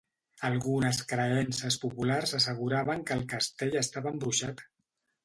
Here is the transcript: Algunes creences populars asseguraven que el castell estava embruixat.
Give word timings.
Algunes 0.47 1.01
creences 1.11 1.77
populars 1.83 2.33
asseguraven 2.37 3.05
que 3.11 3.15
el 3.21 3.21
castell 3.35 3.79
estava 3.83 4.15
embruixat. 4.15 4.65